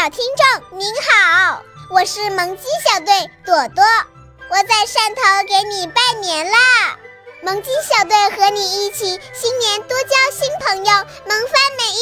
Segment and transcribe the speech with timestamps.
[0.00, 3.84] 小听众您好，我是萌鸡小队朵朵，
[4.48, 6.56] 我在汕头给你拜年啦！
[7.42, 10.92] 萌鸡小队和你一起新年多交新朋友，
[11.26, 11.99] 萌翻每一。